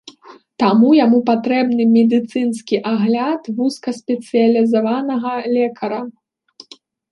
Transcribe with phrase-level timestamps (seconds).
[0.61, 6.01] Таму яму патрэбны медыцынскі агляд вузкаспецыялізаванага лекара.